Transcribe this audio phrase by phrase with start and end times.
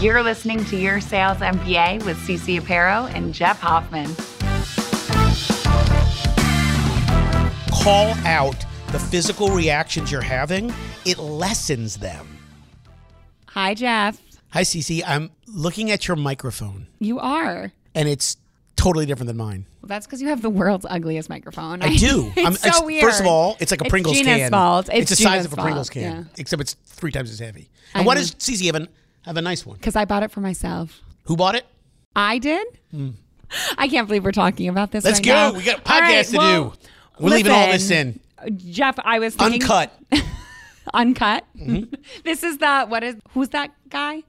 [0.00, 4.06] You're listening to Your Sales MBA with CC Aparo and Jeff Hoffman.
[7.84, 8.56] Call out
[8.92, 10.72] the physical reactions you're having,
[11.04, 12.26] it lessens them.
[13.48, 14.18] Hi, Jeff.
[14.52, 15.02] Hi, CC.
[15.06, 17.70] I'm looking at your microphone, You are.
[17.94, 18.38] and it's
[18.76, 19.66] totally different than mine.
[19.80, 21.82] Well, that's because you have the world's ugliest microphone.
[21.82, 22.32] I do.
[22.36, 23.02] it's I'm- so weird.
[23.04, 24.50] First of all, it's like a It's Pringles Gina's can.
[24.50, 24.88] fault.
[24.92, 26.24] It's, the size of a Pringles can, Yeah.
[26.36, 27.70] except it's three times as heavy.
[27.94, 28.20] I And why know.
[28.20, 28.88] does Cece have, an,
[29.22, 29.76] have a nice one?
[29.76, 31.00] Because I bought it for myself.
[31.24, 31.66] Who bought it?
[32.14, 32.66] I did.
[33.78, 35.04] I can't believe we're talking about this.
[35.04, 35.32] Let's right go.
[35.32, 35.52] now.
[35.54, 36.78] We got a podcast right, to well, do.
[37.24, 38.20] We're leaving all this in.
[38.56, 39.92] Jeff, I was thinking Uncut.
[40.94, 41.44] uncut.
[41.56, 41.94] Mm-hmm.
[42.24, 44.22] this is the what is who's that guy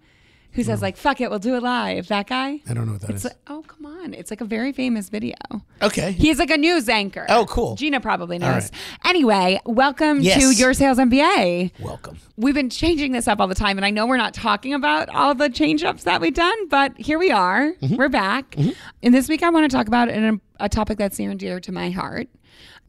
[0.53, 2.07] who says like fuck it, we'll do it live.
[2.09, 2.59] That guy.
[2.69, 3.31] I don't know what that It's is.
[3.31, 5.35] like, oh come on, it's like a very famous video.
[5.81, 6.11] okay.
[6.11, 7.25] He's like a news anchor.
[7.29, 7.75] Oh, cool.
[7.75, 8.63] Gina probably knows.
[8.71, 8.71] right.
[9.05, 11.71] Anyway, welcome to Your Sales MBA.
[11.79, 12.17] Welcome.
[12.37, 15.09] We've been changing this up all the time, and I know we're not talking about
[15.09, 17.71] all the change ups that we've done, but here we are.
[17.73, 17.95] Mm-hmm.
[17.95, 18.55] We're back.
[18.57, 21.59] And this week, I want to talk about an, a topic that's near and dear
[21.59, 22.27] to my heart.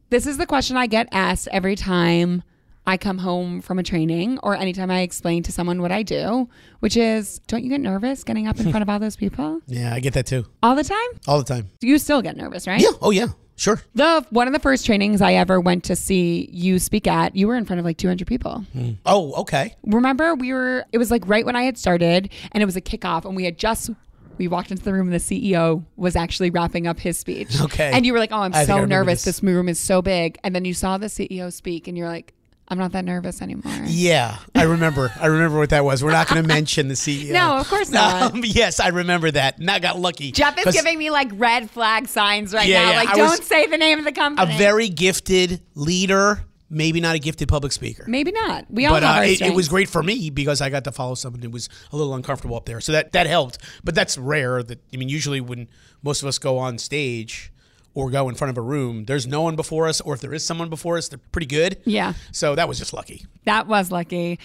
[0.09, 2.43] This is the question I get asked every time
[2.85, 6.49] I come home from a training or anytime I explain to someone what I do,
[6.81, 9.93] which is don't you get nervous getting up in front of all those people Yeah,
[9.93, 10.45] I get that too.
[10.61, 10.97] all the time?
[11.27, 11.69] All the time.
[11.81, 12.81] You still get nervous, right?
[12.81, 12.89] Yeah.
[13.01, 13.27] Oh, yeah.
[13.55, 13.79] Sure.
[13.93, 17.47] The one of the first trainings I ever went to see you speak at, you
[17.47, 18.65] were in front of like 200 people.
[18.73, 18.91] Hmm.
[19.05, 19.75] Oh, okay.
[19.85, 20.85] Remember, we were.
[20.91, 23.45] It was like right when I had started, and it was a kickoff, and we
[23.45, 23.91] had just.
[24.39, 27.49] We walked into the room, and the CEO was actually wrapping up his speech.
[27.61, 27.91] Okay.
[27.93, 29.23] And you were like, "Oh, I'm I so nervous.
[29.23, 29.35] this.
[29.39, 29.43] This.
[29.43, 32.33] room is so big." And then you saw the CEO speak, and you're like,
[32.67, 35.11] "I'm not that nervous anymore." Yeah, I remember.
[35.19, 36.03] I remember what that was.
[36.03, 37.31] We're not going to mention the CEO.
[37.31, 38.33] No, of course not.
[38.33, 39.57] Um, yes, I remember that.
[39.59, 40.31] And I got lucky.
[40.31, 42.91] Jeff is giving me like red flag signs right Yeah, now.
[42.91, 44.53] yeah, Like, I don't say the name of the company.
[44.53, 48.05] a very gifted leader, maybe not a gifted public speaker.
[48.07, 48.65] Maybe not.
[48.69, 51.15] We all But uh, it, it was great for me because I got to follow
[51.15, 52.81] someone who was a little uncomfortable up there.
[52.81, 53.59] So that, that helped.
[53.83, 54.63] But that's rare.
[54.63, 55.67] That I mean, usually when
[56.01, 57.51] most of us go on stage
[57.93, 60.33] or go in front of a room, there's no one before us, or if there
[60.33, 61.77] is someone before us, they're pretty good.
[61.85, 62.13] Yeah.
[62.31, 63.25] So that was just lucky.
[63.45, 64.39] That was lucky.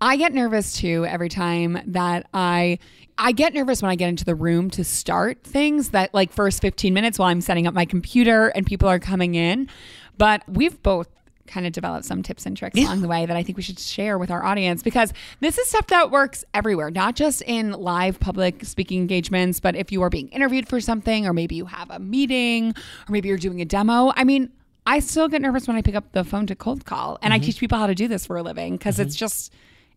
[0.00, 2.78] I get nervous too every time that I
[3.18, 6.60] I get nervous when I get into the room to start things that like first
[6.60, 9.70] 15 minutes while I'm setting up my computer and people are coming in.
[10.18, 11.08] But we've both
[11.46, 13.78] kind of developed some tips and tricks along the way that I think we should
[13.78, 18.20] share with our audience because this is stuff that works everywhere, not just in live
[18.20, 21.90] public speaking engagements, but if you are being interviewed for something or maybe you have
[21.90, 24.12] a meeting or maybe you're doing a demo.
[24.16, 24.50] I mean,
[24.86, 27.38] I still get nervous when I pick up the phone to cold call and I
[27.38, 27.46] mm-hmm.
[27.46, 29.20] teach people how to do this for a living because it's mm-hmm.
[29.20, 29.52] just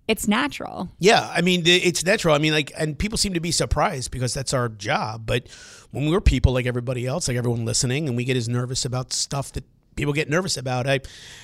[0.09, 0.89] it's natural.
[0.97, 2.33] Yeah, I mean it's natural.
[2.33, 5.27] I mean, like, and people seem to be surprised because that's our job.
[5.27, 5.47] But
[5.91, 9.13] when we're people like everybody else, like everyone listening, and we get as nervous about
[9.13, 9.63] stuff that
[9.99, 10.99] people get nervous about, I,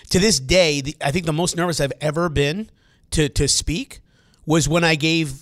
[0.10, 2.70] to this day, the, I think the most nervous I've ever been
[3.12, 4.00] to to speak
[4.46, 5.42] was when I gave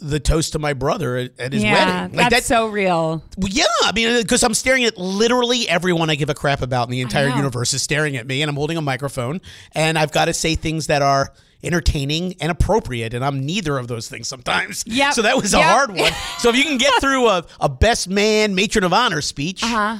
[0.00, 2.16] the toast to my brother at, at his yeah, wedding.
[2.16, 3.22] Like that's that, so real.
[3.36, 6.62] well, yeah, I mean, uh, because I'm staring at literally everyone I give a crap
[6.62, 9.40] about in the entire universe is staring at me, and I'm holding a microphone,
[9.72, 13.88] and I've got to say things that are entertaining and appropriate, and I'm neither of
[13.88, 14.82] those things sometimes.
[14.86, 15.12] Yep.
[15.12, 15.66] So that was a Yep.
[15.66, 16.12] hard one.
[16.38, 19.98] So if you can get through a, a best man matron of honor speech, uh-huh.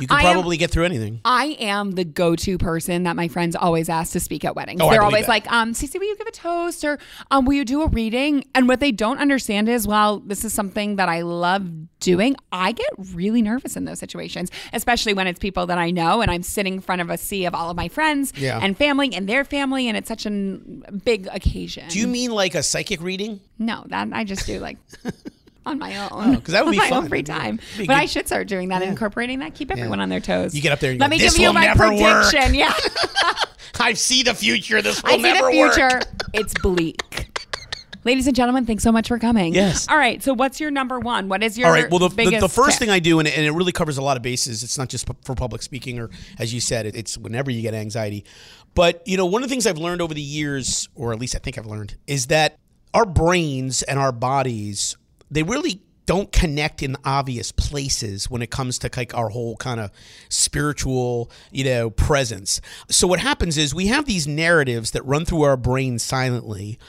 [0.00, 0.26] You can Uh-huh.
[0.28, 1.20] Am- probably get through anything.
[1.24, 4.80] I am the go-to person that my friends always ask to speak at weddings.
[4.82, 5.28] Oh, They're always that.
[5.28, 6.98] like, um, Cece, will you give a toast or
[7.30, 8.44] um, will you do a reading?
[8.54, 11.68] And what they don't understand is, while this is something that I love
[12.00, 16.22] doing, I get really nervous in those situations, especially when it's people that I know
[16.22, 18.58] and I'm sitting in front of a sea of all of my friends Yeah.
[18.62, 21.88] and family and their family, and it's such a big occasion.
[21.88, 23.40] Do you mean like a psychic reading?
[23.58, 24.78] No, that I just do like
[25.66, 26.08] on my own.
[26.36, 27.04] Oh, 'cause that would be my fun.
[27.04, 27.60] own free time.
[27.78, 30.54] But I should start doing that, incorporating that, keep everyone on their toes.
[30.54, 32.54] You get up there and let go, me "This give you my never work." prediction.
[32.54, 32.72] Yeah,
[33.80, 34.82] I see the future.
[34.82, 35.88] This will I see never the future.
[35.96, 36.04] work.
[36.32, 37.26] It's bleak.
[38.02, 39.54] Ladies and gentlemen, thanks so much for coming.
[39.54, 39.86] Yes.
[39.86, 40.22] All right.
[40.22, 41.28] So, what's your number one?
[41.28, 41.90] What is your All right.
[41.90, 42.86] Well, the, the, the first tip?
[42.86, 44.62] thing I do, and, and it really covers a lot of bases.
[44.62, 48.24] It's not just for public speaking, or as you said, it's whenever you get anxiety.
[48.74, 51.36] But you know, one of the things I've learned over the years, or at least
[51.36, 52.56] I think I've learned, is that
[52.94, 54.96] our brains and our bodies
[55.30, 59.78] they really don't connect in obvious places when it comes to like our whole kind
[59.78, 59.92] of
[60.28, 62.60] spiritual, you know, presence.
[62.88, 66.80] So what happens is we have these narratives that run through our brains silently,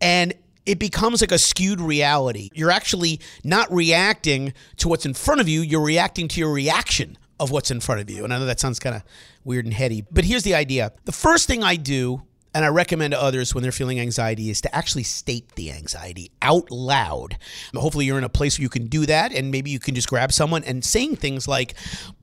[0.00, 0.32] and
[0.64, 2.48] it becomes like a skewed reality.
[2.54, 7.18] You're actually not reacting to what's in front of you, you're reacting to your reaction
[7.38, 8.24] of what's in front of you.
[8.24, 9.02] And I know that sounds kind of
[9.44, 10.92] weird and heady, but here's the idea.
[11.04, 12.22] The first thing I do
[12.54, 16.30] and I recommend to others when they're feeling anxiety is to actually state the anxiety
[16.42, 17.38] out loud.
[17.74, 20.08] Hopefully, you're in a place where you can do that, and maybe you can just
[20.08, 21.74] grab someone and saying things like,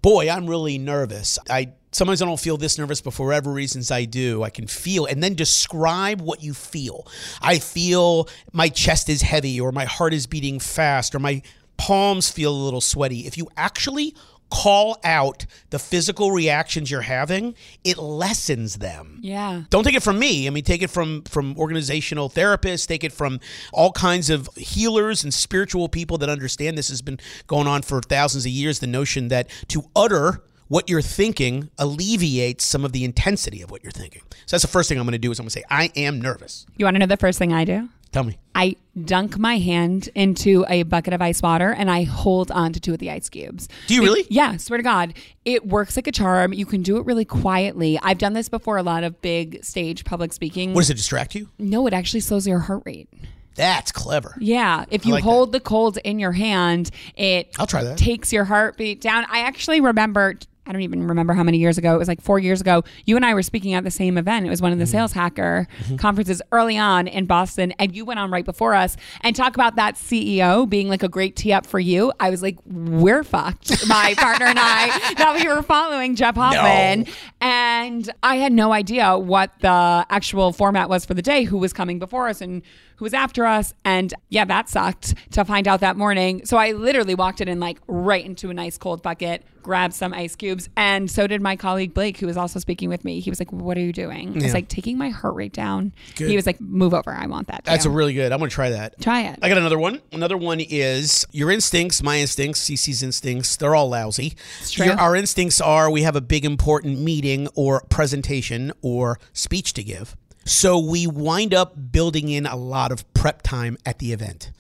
[0.02, 1.40] "Boy, I'm really nervous.
[1.50, 4.68] I." Sometimes I don't feel this nervous, but for whatever reasons I do, I can
[4.68, 7.08] feel, and then describe what you feel.
[7.42, 11.42] I feel my chest is heavy, or my heart is beating fast, or my
[11.78, 13.26] palms feel a little sweaty.
[13.26, 14.14] If you actually
[14.50, 19.20] call out the physical reactions you're having, it lessens them.
[19.22, 19.64] Yeah.
[19.70, 20.48] Don't take it from me.
[20.48, 23.40] I mean, take it from from organizational therapists, take it from
[23.74, 28.02] all kinds of healers and spiritual people that understand this has been going on for
[28.02, 33.04] thousands of years, the notion that to utter what you're thinking alleviates some of the
[33.04, 34.22] intensity of what you're thinking.
[34.46, 35.92] So that's the first thing I'm going to do is I'm going to say I
[35.96, 36.66] am nervous.
[36.78, 37.90] You want to know the first thing I do?
[38.12, 38.38] Tell me.
[38.56, 38.76] I
[39.06, 42.94] dunk my hand into a bucket of ice water and I hold on to two
[42.94, 43.68] of the ice cubes.
[43.88, 44.26] Do you really?
[44.30, 45.14] Yeah, swear to God.
[45.46, 46.54] It works like a charm.
[46.54, 48.00] You can do it really quietly.
[48.02, 50.74] I've done this before a lot of big stage public speaking.
[50.74, 51.50] What does it distract you?
[51.60, 53.10] no, it actually slows your heart rate.
[53.56, 54.36] That's clever.
[54.40, 57.98] Yeah, if you like hold the cold in your hand, it I'll try that.
[57.98, 59.26] takes your heartbeat down.
[59.32, 60.36] I actually remember
[60.68, 61.96] I don't even remember how many years ago.
[61.96, 62.84] It was like 4 years ago.
[63.06, 64.46] You and I were speaking at the same event.
[64.46, 64.92] It was one of the Mm-hmm.
[64.92, 65.68] sales hacker
[65.98, 69.76] conferences early on in Boston and you went on right before us and talk about
[69.76, 72.12] that CEO being like a great tee up for you.
[72.20, 73.88] I was like, we're fucked.
[73.88, 77.06] My partner and I that we were following Jeff Hoffman
[77.42, 81.74] and I had no idea what the actual format was for the day, who was
[81.74, 82.62] coming before us and
[82.98, 83.74] who was after us.
[83.86, 86.46] And yeah, that sucked to find out that morning.
[86.46, 90.14] So I literally walked it in like right into a nice cold bucket, grabbed some
[90.14, 90.70] ice cubes.
[90.76, 93.20] And so did my colleague Blake, who was also speaking with me.
[93.20, 94.42] He was like, What are you doing?
[94.42, 95.94] I was like, Taking my heart rate down.
[96.16, 96.30] Good.
[96.30, 97.12] He was like, Move over.
[97.12, 97.64] I want that.
[97.66, 98.32] That's too." a really good.
[98.32, 99.00] I'm going to try that.
[99.00, 99.40] Try it.
[99.42, 100.02] I got another one.
[100.12, 103.56] Another one is your instincts, my instincts, CC's instincts.
[103.58, 104.36] They're all lousy.
[104.72, 109.84] Your- our instincts are we have a big important meeting or presentation or speech to
[109.84, 110.16] give.
[110.48, 114.52] So we wind up building in a lot of prep time at the event.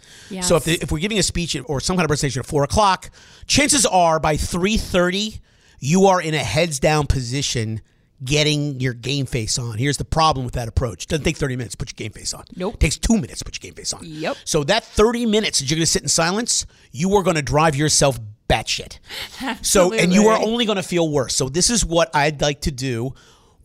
[0.41, 2.63] So if, the, if we're giving a speech or some kind of presentation at four
[2.63, 3.09] o'clock,
[3.45, 5.41] chances are by three thirty
[5.79, 7.81] you are in a heads down position
[8.23, 9.77] getting your game face on.
[9.77, 11.05] Here's the problem with that approach.
[11.05, 12.45] doesn't take 30 minutes to put your game face on.
[12.55, 12.79] Nope.
[12.79, 14.01] takes two minutes to put your game face on.
[14.03, 14.37] Yep.
[14.43, 17.43] So that 30 minutes that you're going to sit in silence, you are going to
[17.43, 18.19] drive yourself
[18.49, 18.99] batshit.
[19.61, 21.35] So, and you are only going to feel worse.
[21.35, 23.13] So this is what I'd like to do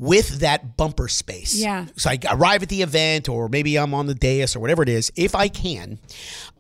[0.02, 1.54] with that bumper space.
[1.54, 1.87] Yeah.
[1.96, 4.88] So I arrive at the event, or maybe I'm on the dais, or whatever it
[4.88, 5.12] is.
[5.14, 6.00] If I can,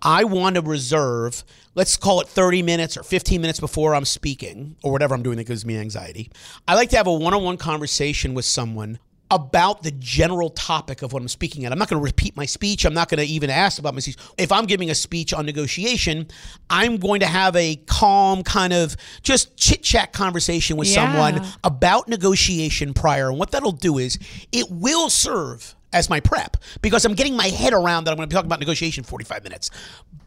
[0.00, 1.42] I want to reserve.
[1.74, 5.38] Let's call it 30 minutes or 15 minutes before I'm speaking, or whatever I'm doing
[5.38, 6.30] that gives me anxiety.
[6.68, 9.00] I like to have a one-on-one conversation with someone
[9.32, 11.72] about the general topic of what I'm speaking at.
[11.72, 12.84] I'm not going to repeat my speech.
[12.84, 14.18] I'm not going to even ask about my speech.
[14.36, 16.28] If I'm giving a speech on negotiation,
[16.68, 21.06] I'm going to have a calm kind of just chit chat conversation with Yeah.
[21.06, 23.30] someone about negotiation prior.
[23.30, 24.18] And what that'll do is
[24.52, 28.28] it will serve as my prep because I'm getting my head around that I'm going
[28.28, 29.70] to be talking about negotiation 45 minutes.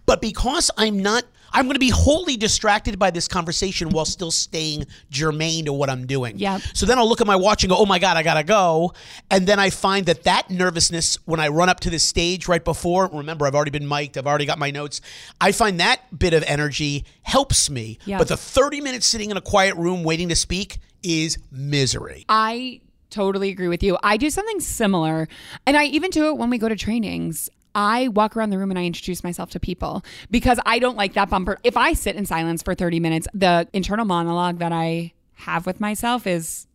[0.07, 1.25] But because I'm not,
[1.55, 5.89] I'm going to be wholly distracted by this conversation while still staying germane to what
[5.89, 6.37] I'm doing.
[6.37, 6.57] Yeah.
[6.73, 8.93] So then I'll look at my watch and go, oh my God, I gotta go.
[9.31, 12.63] And then I find that that nervousness when I run up to the stage right
[12.63, 14.99] before, remember, I've already been mic'd, I've already got my notes.
[15.39, 17.99] I find that bit of energy helps me.
[18.05, 18.17] Yeah.
[18.17, 22.25] But the 30 minutes sitting in a quiet room waiting to speak is misery.
[22.27, 23.97] I totally agree with you.
[24.03, 25.29] I do something similar,
[25.65, 27.49] and I even do it when we go to trainings.
[27.75, 31.13] I walk around the room and I introduce myself to people because I don't like
[31.13, 31.59] that bumper.
[31.63, 35.79] If I sit in silence for 30 minutes, the internal monologue that I have with
[35.79, 36.67] myself is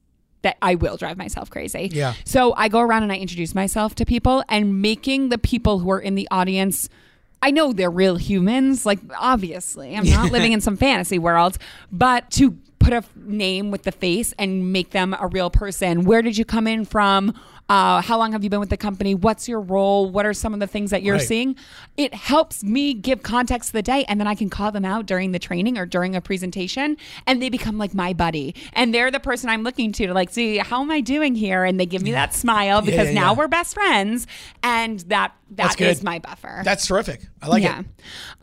[0.42, 1.90] that I will drive myself crazy.
[1.92, 2.14] Yeah.
[2.24, 5.90] So I go around and I introduce myself to people and making the people who
[5.90, 6.88] are in the audience
[7.42, 9.96] I know they're real humans, like obviously.
[9.96, 11.56] I'm not living in some fantasy world,
[11.90, 16.04] but to put a name with the face and make them a real person.
[16.04, 17.34] Where did you come in from?
[17.70, 19.14] Uh, how long have you been with the company?
[19.14, 20.10] What's your role?
[20.10, 21.24] What are some of the things that you're Right.
[21.26, 21.56] seeing?
[21.96, 25.06] It helps me give context to the day, and then I can call them out
[25.06, 26.96] during the training or during a presentation,
[27.28, 28.56] and they become like my buddy.
[28.72, 31.62] And they're the person I'm looking to to like see how am I doing here,
[31.62, 33.38] and they give me that smile because yeah, now yeah.
[33.38, 34.26] we're best friends,
[34.64, 36.62] and that that is my buffer.
[36.64, 37.28] That's terrific.
[37.40, 37.80] I like yeah.
[37.80, 37.86] it.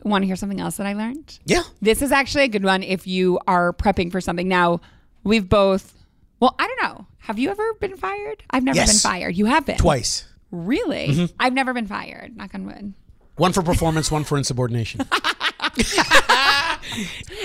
[0.04, 1.38] Want to hear something else that I learned?
[1.44, 1.64] Yeah.
[1.82, 4.48] This is actually a good one if you are prepping for something.
[4.48, 4.80] Now,
[5.22, 5.94] we've both,
[6.40, 6.97] well, I don't know.
[7.28, 8.42] Have you ever been fired?
[8.48, 8.90] I've never Yes.
[9.02, 9.36] been fired.
[9.36, 9.76] You have been?
[9.76, 10.24] Twice.
[10.50, 11.08] Really?
[11.08, 11.26] Mm-hmm.
[11.38, 12.34] I've never been fired.
[12.34, 12.94] Knock on wood.
[13.36, 15.02] One for performance, one for insubordination.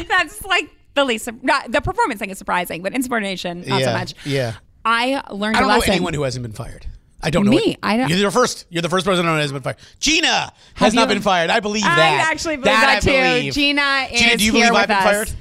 [0.07, 3.85] That's like the least, not, the performance thing is surprising, but insubordination, not yeah.
[3.87, 4.13] so much.
[4.25, 4.53] Yeah.
[4.85, 5.93] I learned I don't a know lesson.
[5.95, 6.85] anyone who hasn't been fired.
[7.21, 7.51] I don't know.
[7.51, 7.79] Me, it.
[7.83, 8.65] I don't- You're the first.
[8.69, 9.77] You're the first person I know who hasn't been fired.
[9.99, 11.49] Gina has you- not been fired.
[11.49, 11.91] I believe that.
[11.99, 12.29] I that.
[12.31, 13.11] actually believe that, I too.
[13.11, 13.53] believe.
[13.53, 15.03] Gina is Gina, do you here believe with I've been us.
[15.03, 15.31] fired?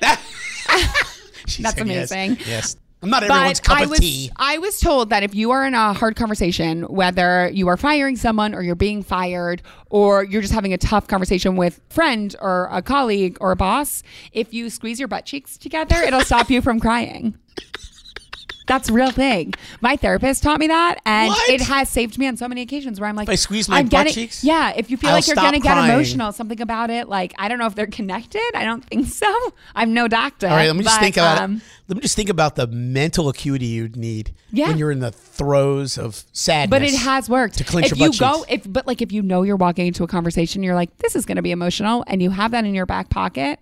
[0.00, 1.56] Yes.
[1.60, 2.38] That's amazing.
[2.46, 2.76] Yes.
[3.02, 4.30] I'm not everyone's cup I of was, tea.
[4.36, 8.16] I was told that if you are in a hard conversation, whether you are firing
[8.16, 12.36] someone or you're being fired or you're just having a tough conversation with a friend
[12.40, 14.02] or a colleague or a boss,
[14.32, 17.38] if you squeeze your butt cheeks together, it'll stop you from crying.
[18.70, 19.52] That's a real thing.
[19.80, 21.48] My therapist taught me that, and What?
[21.50, 23.78] it has saved me on so many occasions where I'm like, If I squeeze my
[23.78, 26.30] I'm butt getting, cheeks, Yeah, if you feel I'll like you're stop gonna get emotional,
[26.30, 28.40] something about it, like I don't know if they're connected.
[28.54, 29.34] I don't think so.
[29.74, 30.46] I'm no doctor.
[30.46, 31.62] All right, let me just but, think about um, it.
[31.88, 34.68] Let me just think about the mental acuity you'd need Yeah.
[34.68, 36.70] when you're in the throes of sadness.
[36.70, 37.58] But it has worked.
[37.58, 38.66] to clench if your you butt go, cheeks.
[38.66, 41.26] if but like if you know you're walking into a conversation, you're like, this is
[41.26, 43.58] going to be emotional, and you have that in your back pocket,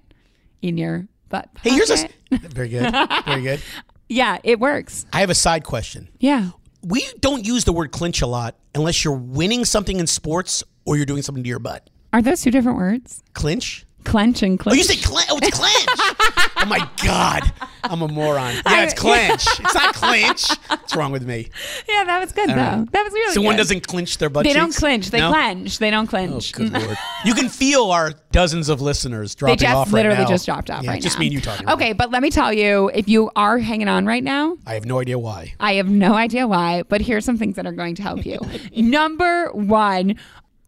[0.61, 1.49] in your butt.
[1.55, 1.71] Pocket.
[1.71, 2.09] Hey, here's a
[2.49, 3.63] very good, very good.
[4.09, 5.07] yeah, it works.
[5.13, 6.09] I have a side question.
[6.19, 6.51] Yeah,
[6.83, 10.97] We don't use the word clinch a lot unless you're winning something in sports or
[10.97, 11.89] you're doing something to your butt.
[12.13, 13.23] are those two different words?
[13.35, 13.85] Clinch?
[14.05, 14.75] Clench and clench.
[14.75, 15.29] Oh, you say clench?
[15.31, 15.87] Oh, it's clench.
[16.57, 17.53] oh my god,
[17.85, 18.55] I'm a moron.
[18.67, 19.45] Yeah, it's clench.
[19.47, 20.49] It's not clench.
[20.69, 21.49] What's wrong with me?
[21.89, 22.87] yeah, that was good though.
[22.91, 23.35] That was really.
[23.35, 24.79] So one doesn't clinch their butt They don't cheeks?
[24.79, 25.11] clinch.
[25.11, 25.31] They No?
[25.31, 25.79] clench.
[25.79, 26.53] They don't Oh, clench.
[26.53, 26.97] good lord!
[27.27, 30.29] You can feel our dozens of listeners They dropping just off right literally now.
[30.29, 31.21] just dropped off Yeah, right just now.
[31.21, 31.69] me and you talking.
[31.69, 34.59] Okay, but let me tell you, if you are hanging on right now, now.
[34.67, 35.55] I have no idea why.
[35.59, 38.39] I have no idea why, but here's some things that are going to help you.
[38.77, 40.17] Number one,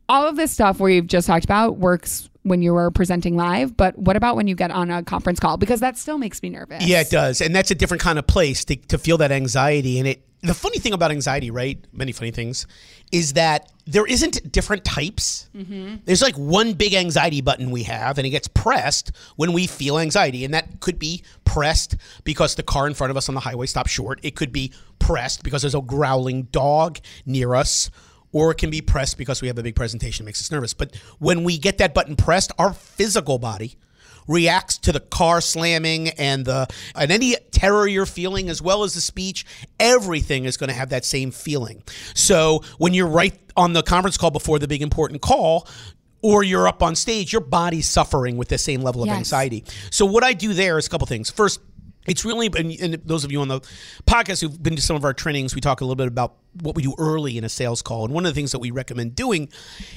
[0.09, 3.97] all of this stuff we've just talked about works when you were presenting live, but
[3.99, 5.57] what about when you get on a conference call?
[5.57, 6.87] Because that still makes me nervous.
[6.87, 9.99] Yeah, it does, and that's a different kind of place to, to feel that anxiety.
[9.99, 11.79] And it, the funny thing about anxiety, right?
[11.93, 12.67] Many funny things,
[13.13, 15.51] is that there isn't different types.
[15.55, 15.97] Mm-hmm.
[16.07, 19.99] There's like one big anxiety button we have, and it gets pressed when we feel
[19.99, 23.41] anxiety, and that could be pressed because the car in front of us on the
[23.41, 24.19] highway stopped short.
[24.23, 27.91] It could be pressed because there's a growling dog near us.
[28.33, 30.73] Or it can be pressed because we have a big presentation, makes us nervous.
[30.75, 33.77] But when we get that button pressed, our physical body,
[34.29, 38.95] reacts to the car slamming and the and any terror you're feeling as well as
[38.95, 39.45] the speech
[39.81, 41.83] everything is going to have that same feeling
[42.15, 45.67] so when you're right on the conference call before the big important call
[46.23, 49.17] or you're up on stage your body's suffering with the same level of Yes.
[49.17, 51.59] anxiety so what i do there is a couple things first
[52.11, 53.61] it's really, and, and those of you on the
[54.05, 56.75] podcast who've been to some of our trainings, we talk a little bit about what
[56.75, 58.05] we do early in a sales call.
[58.05, 59.49] And one of the things that we recommend doing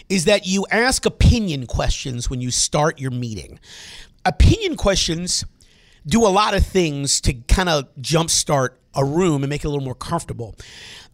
[0.09, 3.59] is that you ask opinion questions when you start your meeting.
[4.25, 5.43] Opinion questions
[6.05, 9.69] do a lot of things to kind of jumpstart a room and make it a
[9.69, 10.55] little more comfortable.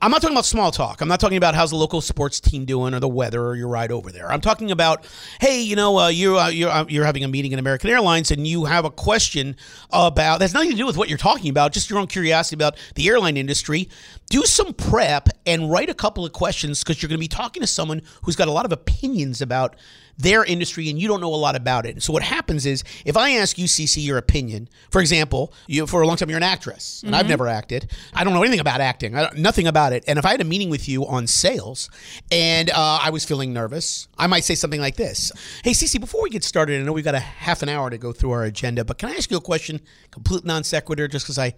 [0.01, 1.01] I'm not talking about small talk.
[1.01, 3.67] I'm not talking about how's the local sports team doing or the weather or your
[3.67, 4.31] ride over there.
[4.31, 5.05] I'm talking about,
[5.41, 8.31] hey, you know, uh, you're uh, you're uh, you're having a meeting in American Airlines
[8.31, 9.57] and you have a question
[9.91, 12.77] about that's nothing to do with what you're talking about, just your own curiosity about
[12.95, 13.89] the airline industry.
[14.29, 17.61] Do some prep and write a couple of questions because you're going to be talking
[17.61, 19.75] to someone who's got a lot of opinions about
[20.19, 22.03] their industry and you don't know a lot about it.
[22.03, 26.01] So what happens is if I ask you, CC, your opinion, for example, you for
[26.01, 27.68] a long time you're an actress and I've never acted.
[28.13, 30.03] I don't know anything about acting, I don't, nothing about it.
[30.07, 31.89] And if I had a meeting with you on sales
[32.31, 35.31] and uh, I was feeling nervous, I might say something like this:
[35.63, 37.97] Hey, CC, before we get started, I know we've got a half an hour to
[37.97, 41.25] go through our agenda, but can I ask you a question, complete non sequitur, just
[41.25, 41.53] because I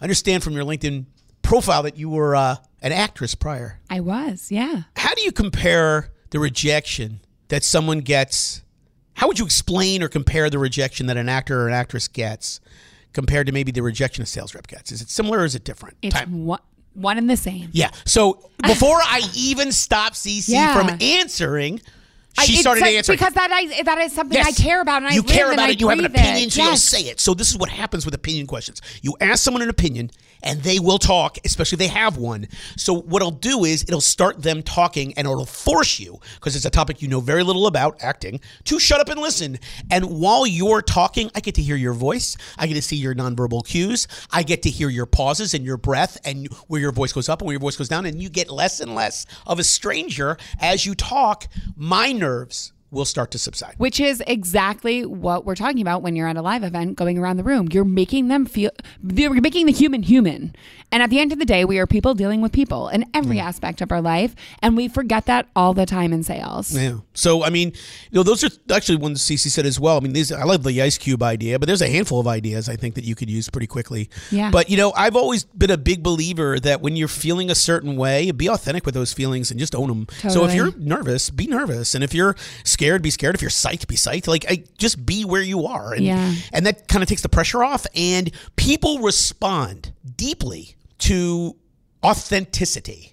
[0.00, 1.06] understand from your LinkedIn
[1.42, 4.50] profile that you were uh, an actress prior I was.
[4.50, 4.82] Yeah.
[4.96, 8.62] how do you compare the rejection that someone gets?
[9.14, 12.60] How would you explain or compare the rejection that an actor or an actress gets
[13.14, 14.92] compared to maybe the rejection a sales rep gets?
[14.92, 15.96] Is it similar or is it different?
[16.02, 16.44] It's Time.
[16.44, 16.60] one,
[16.92, 17.70] one and the same.
[17.72, 17.90] Yeah.
[18.04, 20.74] So before I even stop CC Yeah.
[20.78, 21.80] from answering,
[22.42, 23.16] she it's started like- answering.
[23.18, 24.46] because that I that is something Yes.
[24.58, 25.80] I care about and I you live care and about I it.
[25.80, 26.20] You have an breathe it.
[26.20, 27.20] opinion, so you'll say it.
[27.20, 28.82] So this is what happens with opinion questions.
[29.02, 30.10] You ask someone an opinion,
[30.44, 32.46] and they will talk, especially if they have one.
[32.76, 36.64] So what it'll do is it'll start them talking, and it'll force you because it's
[36.64, 39.58] a topic you know very little about, acting, to shut up and listen.
[39.90, 42.36] And while you're talking, I get to hear your voice.
[42.58, 44.06] I get to see your nonverbal cues.
[44.30, 47.40] I get to hear your pauses and your breath, and where your voice goes up
[47.40, 50.36] and where your voice goes down, and you get less and less of a stranger
[50.60, 51.48] as you talk.
[51.74, 53.74] My nerves will start to subside.
[53.78, 57.36] Which is exactly what we're talking about when you're at a live event going around
[57.36, 57.68] the room.
[57.70, 58.70] You're making them feel,
[59.02, 60.54] you're making the human human.
[60.92, 63.40] And at the end of the day, we are people dealing with people in every
[63.40, 64.36] aspect of our life.
[64.62, 66.76] And we forget that all the time in sales.
[66.76, 66.98] Yeah.
[67.14, 67.72] So I mean,
[68.10, 69.96] you know, those are actually ones CC said as well.
[69.96, 72.68] I mean, these I love the ice cube idea, but there's a handful of ideas
[72.68, 74.08] I think that you could use pretty quickly.
[74.30, 74.50] Yeah.
[74.50, 77.96] But you know, I've always been a big believer that when you're feeling a certain
[77.96, 80.06] way, be authentic with those feelings and just own them.
[80.30, 83.34] So if you're nervous, be nervous, and if you're scared, be scared.
[83.34, 84.26] If you're psyched, be psyched.
[84.28, 86.34] Like, I just be where you are, and Yeah.
[86.52, 91.56] and that kind of takes the pressure off, and people respond deeply to
[92.04, 93.12] authenticity.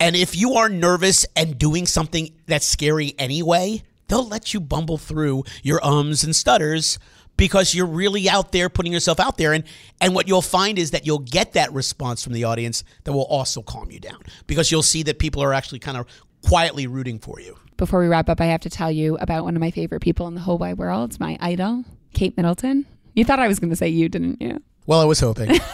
[0.00, 4.96] And if you are nervous and doing something that's scary anyway, they'll let you bumble
[4.98, 6.98] through your ums and stutters
[7.36, 9.64] because you're really out there putting yourself out there and
[10.00, 13.26] and what you'll find is that you'll get that response from the audience that will
[13.26, 16.06] also calm you down because you'll see that people are actually kind of
[16.42, 17.56] quietly rooting for you.
[17.78, 20.26] Before we wrap up, I have to tell you about one of my favorite people
[20.28, 21.10] in the whole wide world.
[21.10, 22.84] It's my idol, Kate Middleton.
[23.14, 24.60] You thought I was going to say you, didn't you?
[24.86, 25.58] Well, I was hoping.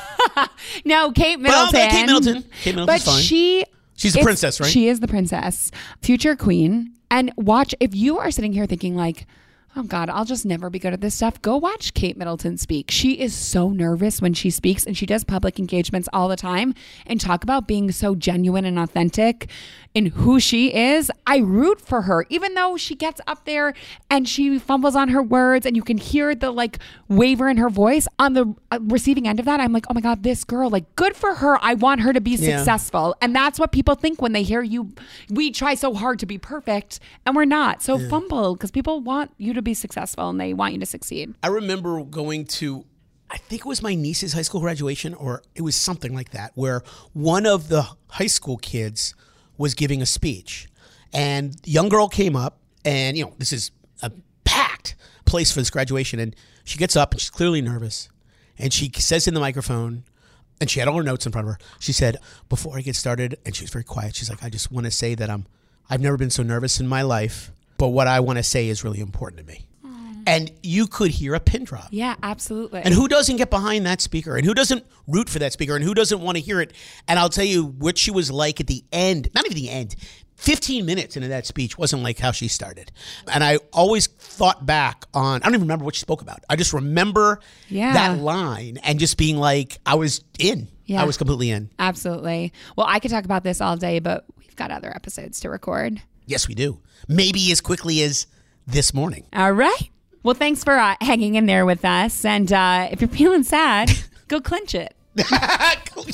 [0.85, 1.91] No, Kate Well, Middleton.
[1.91, 2.43] Kate Middleton.
[2.63, 3.23] Kate Middleton's but fine.
[3.23, 3.65] she
[3.97, 4.69] She's the princess, right?
[4.71, 5.71] She is the princess,
[6.03, 6.93] future queen.
[7.11, 9.27] And watch if you are sitting here thinking like,
[9.77, 11.41] oh God, I'll just never be good at this stuff.
[11.43, 12.91] Go watch Kate Middleton speak.
[12.91, 16.75] She is so nervous when she speaks, and she does public engagements all the time.
[17.07, 19.49] And talk about being so genuine and authentic
[19.95, 21.11] in who she is.
[21.27, 23.75] I root for her, even though she gets up there
[24.11, 26.79] and she fumbles on her words, and you can hear the like
[27.09, 28.07] waver in her voice.
[28.19, 30.95] On the uh, receiving end of that, I'm like, oh my God, this girl, like,
[30.97, 31.59] good for her.
[31.63, 32.57] I want her to be Yeah.
[32.59, 33.15] successful.
[33.21, 34.93] And that's what people think when they hear you.
[35.31, 37.83] We try so hard to be perfect and we're not.
[37.83, 41.35] So fumble because people want you to be successful and they want you to succeed.
[41.43, 42.85] I remember going to,
[43.31, 46.53] I think it was my niece's high school graduation, or it was something like that,
[46.55, 49.15] where one of the high school kids
[49.57, 50.69] was giving a speech.
[51.13, 53.71] And young girl came up, and, you know, this is
[54.03, 54.13] a
[54.45, 54.95] packed
[55.25, 56.19] place for this graduation.
[56.21, 58.09] And she gets up, and she's clearly nervous.
[58.59, 60.05] And she says in the microphone,
[60.61, 61.59] and she had all her notes in front of her.
[61.81, 62.17] She said,
[62.49, 64.15] "Before I get started," and she was very quiet.
[64.15, 65.47] She's like, "I just want to say that I'm,
[65.91, 68.85] I've never been so nervous in my life, but what I want to say is
[68.85, 70.23] really important to me." Hmm.
[70.27, 71.89] And you could hear a pin drop.
[71.91, 72.83] Yeah, absolutely.
[72.83, 74.37] And who doesn't get behind that speaker?
[74.37, 75.75] And who doesn't root for that speaker?
[75.77, 76.73] And who doesn't want to hear it?
[77.09, 79.97] And I'll tell you what she was like at the end, not even the end,
[80.37, 82.91] 15 minutes into that speech wasn't like how she started.
[83.33, 86.41] And I always thought back on, I don't even remember what she spoke about.
[86.51, 87.39] I just remember
[87.69, 87.93] Yeah.
[87.93, 90.67] that line and just being like, I was in.
[90.87, 91.01] Yeah.
[91.03, 91.71] I was completely in.
[91.79, 92.53] absolutely.
[92.77, 96.03] Well, I could talk about this all day, but we've got other episodes to record.
[96.27, 96.81] Yes, we do.
[97.09, 98.27] Maybe as quickly as
[98.67, 99.25] this morning.
[99.33, 99.91] All right.
[100.23, 102.25] Well, thanks for uh, hanging in there with us.
[102.25, 103.91] And uh, if you're feeling sad,
[104.29, 104.95] go clinch it.
[105.19, 105.29] Should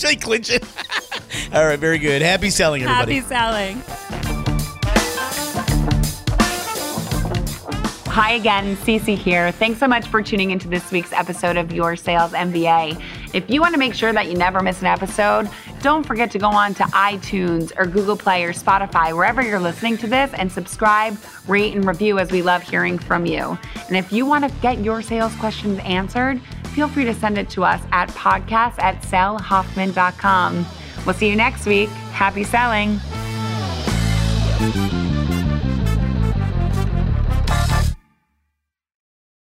[0.05, 0.65] I clinch it?
[1.55, 2.21] All right, very good.
[2.23, 3.17] Happy selling, everybody.
[3.17, 3.83] Happy selling.
[8.13, 9.53] Hi again, Cece here.
[9.53, 13.01] Thanks so much for tuning into this week's episode of Your Sales MBA.
[13.33, 15.49] If you want to make sure that you never miss an episode,
[15.83, 19.97] don't forget to go on to iTunes or Google Play or Spotify, wherever you're listening
[19.99, 23.57] to this, and subscribe, rate, and review as we love hearing from you.
[23.87, 26.41] And if you want to get your sales questions answered,
[26.75, 30.67] feel free to send it to us at podcast at sellhoffman.com.
[31.07, 31.89] We'll see you next week.
[31.89, 33.01] Happy selling.